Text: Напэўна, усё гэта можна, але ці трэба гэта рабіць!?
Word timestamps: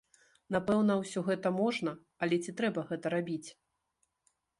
Напэўна, 0.53 0.93
усё 1.01 1.19
гэта 1.27 1.51
можна, 1.57 1.93
але 2.27 2.39
ці 2.45 2.55
трэба 2.61 2.85
гэта 2.93 3.07
рабіць!? 3.15 3.49